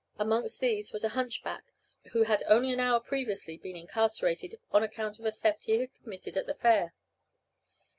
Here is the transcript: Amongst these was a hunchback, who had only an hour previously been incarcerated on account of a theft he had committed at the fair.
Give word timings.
Amongst 0.17 0.59
these 0.61 0.91
was 0.91 1.03
a 1.03 1.09
hunchback, 1.09 1.63
who 2.11 2.23
had 2.23 2.41
only 2.47 2.73
an 2.73 2.79
hour 2.79 2.99
previously 2.99 3.55
been 3.59 3.75
incarcerated 3.75 4.59
on 4.71 4.81
account 4.81 5.19
of 5.19 5.25
a 5.27 5.31
theft 5.31 5.65
he 5.65 5.77
had 5.77 5.93
committed 5.93 6.35
at 6.35 6.47
the 6.47 6.55
fair. 6.55 6.95